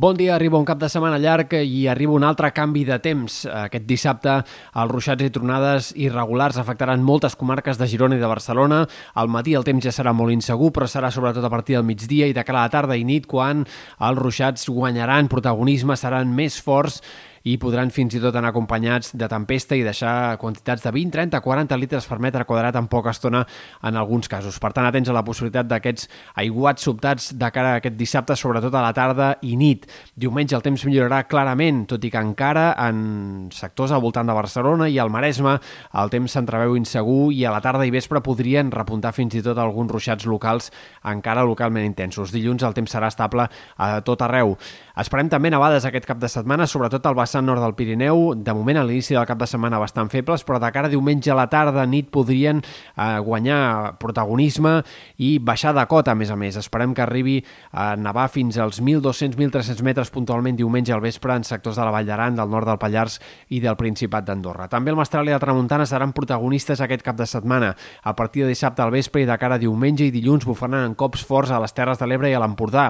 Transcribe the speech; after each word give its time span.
Bon 0.00 0.16
dia, 0.16 0.32
arriba 0.34 0.56
un 0.56 0.64
cap 0.64 0.78
de 0.80 0.88
setmana 0.88 1.18
llarg 1.20 1.50
i 1.60 1.82
arriba 1.92 2.14
un 2.16 2.24
altre 2.24 2.48
canvi 2.56 2.86
de 2.88 2.96
temps. 3.04 3.34
Aquest 3.44 3.84
dissabte 3.84 4.38
els 4.40 4.88
ruixats 4.88 5.26
i 5.26 5.28
tronades 5.34 5.90
irregulars 5.92 6.56
afectaran 6.56 7.04
moltes 7.04 7.36
comarques 7.36 7.76
de 7.76 7.84
Girona 7.84 8.16
i 8.16 8.22
de 8.22 8.30
Barcelona. 8.30 8.78
Al 9.20 9.28
matí 9.28 9.52
el 9.52 9.66
temps 9.68 9.84
ja 9.84 9.92
serà 9.92 10.14
molt 10.16 10.32
insegur, 10.32 10.70
però 10.72 10.88
serà 10.88 11.10
sobretot 11.12 11.44
a 11.44 11.52
partir 11.52 11.76
del 11.76 11.84
migdia 11.84 12.30
i 12.30 12.32
de 12.32 12.44
cara 12.48 12.62
a 12.62 12.70
la 12.70 12.72
tarda 12.72 12.96
i 12.96 13.04
nit 13.04 13.28
quan 13.28 13.66
els 14.00 14.22
ruixats 14.24 14.70
guanyaran 14.72 15.28
protagonisme, 15.28 16.00
seran 16.00 16.32
més 16.32 16.56
forts 16.64 17.02
i 17.48 17.56
podran 17.60 17.90
fins 17.94 18.14
i 18.14 18.20
tot 18.20 18.36
anar 18.36 18.50
acompanyats 18.52 19.14
de 19.16 19.28
tempesta 19.30 19.76
i 19.78 19.84
deixar 19.86 20.36
quantitats 20.40 20.84
de 20.84 20.92
20, 20.92 21.12
30, 21.14 21.40
40 21.40 21.78
litres 21.80 22.08
per 22.08 22.18
metre 22.20 22.44
quadrat 22.44 22.76
en 22.76 22.88
poca 22.92 23.14
estona 23.14 23.44
en 23.86 23.96
alguns 23.96 24.28
casos. 24.28 24.58
Per 24.60 24.72
tant, 24.76 24.86
atents 24.86 25.08
a 25.08 25.16
la 25.16 25.24
possibilitat 25.24 25.68
d'aquests 25.70 26.08
aiguats 26.42 26.84
sobtats 26.84 27.30
de 27.38 27.50
cara 27.54 27.74
a 27.74 27.80
aquest 27.80 27.96
dissabte, 27.96 28.36
sobretot 28.36 28.74
a 28.74 28.84
la 28.84 28.92
tarda 28.96 29.30
i 29.46 29.56
nit. 29.56 29.86
Diumenge 30.14 30.56
el 30.56 30.64
temps 30.64 30.84
millorarà 30.84 31.22
clarament, 31.30 31.86
tot 31.88 32.04
i 32.04 32.12
que 32.12 32.20
encara 32.20 32.70
en 32.88 33.48
sectors 33.54 33.94
al 33.94 34.02
voltant 34.04 34.28
de 34.28 34.36
Barcelona 34.36 34.90
i 34.90 34.98
al 35.00 35.12
Maresme 35.12 35.56
el 36.00 36.12
temps 36.12 36.36
s'entreveu 36.36 36.76
insegur 36.76 37.30
i 37.32 37.44
a 37.44 37.54
la 37.54 37.62
tarda 37.64 37.86
i 37.86 37.94
vespre 37.94 38.22
podrien 38.24 38.70
repuntar 38.72 39.14
fins 39.16 39.34
i 39.38 39.42
tot 39.44 39.58
alguns 39.58 39.90
ruixats 39.92 40.28
locals 40.28 40.70
encara 41.08 41.44
localment 41.46 41.86
intensos. 41.86 42.32
Dilluns 42.34 42.64
el 42.66 42.76
temps 42.76 42.92
serà 42.92 43.08
estable 43.10 43.48
a 43.76 43.90
tot 44.06 44.22
arreu. 44.26 44.56
Esperem 45.00 45.30
també 45.32 45.50
nevades 45.52 45.86
aquest 45.88 46.06
cap 46.08 46.20
de 46.20 46.28
setmana, 46.28 46.66
sobretot 46.68 47.06
al 47.06 47.16
vessant 47.30 47.46
nord 47.46 47.62
del 47.62 47.76
Pirineu. 47.78 48.34
De 48.34 48.52
moment, 48.52 48.80
a 48.80 48.82
l'inici 48.82 49.14
del 49.14 49.26
cap 49.28 49.38
de 49.38 49.46
setmana 49.46 49.78
bastant 49.78 50.08
febles, 50.10 50.42
però 50.42 50.58
de 50.58 50.70
cara 50.74 50.88
a 50.88 50.90
diumenge 50.90 51.30
a 51.30 51.36
la 51.38 51.46
tarda, 51.50 51.84
nit, 51.86 52.08
podrien 52.10 52.58
eh, 52.58 53.18
guanyar 53.22 53.98
protagonisme 54.02 54.80
i 55.22 55.36
baixar 55.38 55.72
de 55.76 55.84
cota, 55.86 56.10
a 56.10 56.18
més 56.18 56.30
a 56.30 56.36
més. 56.36 56.58
Esperem 56.58 56.94
que 56.96 57.04
arribi 57.04 57.36
a 57.70 57.94
nevar 57.96 58.26
fins 58.34 58.58
als 58.58 58.80
1.200-1.300 58.82 59.84
metres 59.86 60.10
puntualment 60.10 60.58
diumenge 60.58 60.92
al 60.92 61.04
vespre 61.04 61.36
en 61.38 61.46
sectors 61.46 61.78
de 61.78 61.86
la 61.86 61.92
Vall 61.94 62.08
d'Aran, 62.08 62.34
del 62.40 62.50
nord 62.50 62.66
del 62.66 62.80
Pallars 62.82 63.20
i 63.48 63.60
del 63.62 63.78
Principat 63.78 64.26
d'Andorra. 64.26 64.66
També 64.72 64.90
el 64.90 64.98
Mestral 64.98 65.30
i 65.30 65.34
la 65.34 65.38
Tramuntana 65.42 65.86
seran 65.86 66.14
protagonistes 66.16 66.82
aquest 66.82 67.06
cap 67.06 67.20
de 67.20 67.28
setmana. 67.30 67.76
A 68.02 68.16
partir 68.18 68.42
de 68.42 68.50
dissabte 68.50 68.82
al 68.82 68.90
vespre 68.90 69.22
i 69.22 69.28
de 69.28 69.38
cara 69.38 69.60
a 69.60 69.62
diumenge 69.62 70.08
i 70.08 70.14
dilluns 70.14 70.48
bufaran 70.48 70.82
en 70.82 70.98
cops 70.98 71.22
forts 71.26 71.54
a 71.54 71.62
les 71.62 71.76
Terres 71.76 72.02
de 72.02 72.10
l'Ebre 72.10 72.32
i 72.32 72.34
a 72.34 72.42
l'Empordà. 72.42 72.88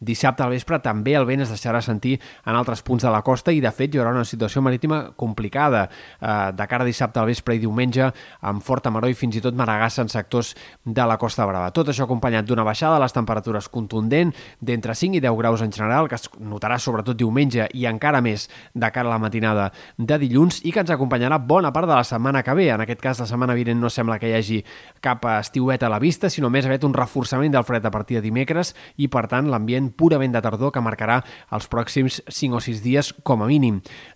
Dissabte 0.00 0.46
al 0.46 0.56
vespre 0.56 0.80
també 0.80 1.18
el 1.18 1.28
vent 1.28 1.44
es 1.44 1.52
deixarà 1.52 1.82
sentir 1.84 2.16
en 2.46 2.56
altres 2.56 2.80
punts 2.86 3.04
de 3.04 3.12
la 3.12 3.20
costa 3.26 3.52
i, 3.52 3.60
de 3.60 3.70
fet, 3.74 3.81
hi 3.90 3.98
haurà 3.98 4.12
una 4.14 4.24
situació 4.28 4.62
marítima 4.62 5.00
complicada 5.16 5.88
eh, 5.88 6.52
de 6.54 6.66
cara 6.70 6.86
a 6.86 6.88
dissabte 6.88 7.18
al 7.20 7.26
vespre 7.26 7.56
i 7.56 7.62
diumenge 7.62 8.10
amb 8.40 8.62
forta 8.62 8.92
maró 8.94 9.10
i 9.10 9.16
fins 9.18 9.36
i 9.36 9.42
tot 9.42 9.56
maragassa 9.58 10.04
en 10.04 10.12
sectors 10.12 10.54
de 10.84 11.06
la 11.08 11.18
Costa 11.18 11.46
Brava. 11.48 11.72
Tot 11.74 11.90
això 11.90 12.06
acompanyat 12.06 12.46
d'una 12.46 12.64
baixada 12.66 12.98
de 12.98 13.02
les 13.02 13.16
temperatures 13.16 13.68
contundent 13.72 14.32
d'entre 14.60 14.94
5 14.94 15.18
i 15.18 15.22
10 15.24 15.38
graus 15.38 15.62
en 15.62 15.72
general, 15.72 16.08
que 16.08 16.18
es 16.20 16.28
notarà 16.38 16.78
sobretot 16.78 17.18
diumenge 17.18 17.68
i 17.74 17.86
encara 17.90 18.22
més 18.22 18.48
de 18.74 18.90
cara 18.92 19.08
a 19.08 19.14
la 19.14 19.20
matinada 19.22 19.70
de 19.98 20.18
dilluns 20.22 20.60
i 20.64 20.72
que 20.72 20.82
ens 20.84 20.92
acompanyarà 20.94 21.38
bona 21.38 21.72
part 21.72 21.88
de 21.88 21.96
la 21.96 22.04
setmana 22.04 22.42
que 22.42 22.54
ve. 22.54 22.68
En 22.70 22.84
aquest 22.84 23.00
cas, 23.02 23.20
la 23.22 23.28
setmana 23.30 23.56
vinent 23.58 23.80
no 23.80 23.90
sembla 23.90 24.18
que 24.18 24.30
hi 24.30 24.36
hagi 24.36 24.60
cap 25.00 25.24
estiueta 25.38 25.86
a 25.86 25.92
la 25.92 26.00
vista, 26.02 26.30
sinó 26.30 26.50
més 26.50 26.66
aviat 26.66 26.84
un 26.84 26.94
reforçament 26.94 27.52
del 27.54 27.66
fred 27.66 27.86
a 27.86 27.94
partir 27.94 28.18
de 28.18 28.24
dimecres 28.24 28.74
i, 28.96 29.08
per 29.08 29.26
tant, 29.30 29.50
l'ambient 29.50 29.90
purament 29.96 30.34
de 30.34 30.42
tardor 30.44 30.72
que 30.74 30.84
marcarà 30.84 31.22
els 31.52 31.68
pròxims 31.72 32.20
5 32.28 32.58
o 32.58 32.62
6 32.62 32.82
dies 32.84 33.12
com 33.22 33.42
a 33.42 33.48
mínim. 33.50 33.71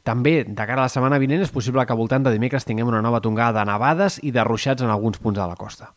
També, 0.07 0.39
de 0.47 0.67
cara 0.67 0.85
a 0.85 0.87
la 0.87 0.93
setmana 0.93 1.21
vinent, 1.23 1.45
és 1.45 1.55
possible 1.55 1.85
que 1.87 1.95
al 1.95 2.01
voltant 2.01 2.27
de 2.27 2.35
dimecres 2.35 2.67
tinguem 2.69 2.89
una 2.89 3.05
nova 3.05 3.23
tongada 3.25 3.61
de 3.61 3.71
nevades 3.71 4.21
i 4.23 4.35
de 4.35 4.45
ruixats 4.45 4.85
en 4.85 4.93
alguns 4.93 5.23
punts 5.23 5.41
de 5.41 5.47
la 5.47 5.57
costa. 5.59 5.93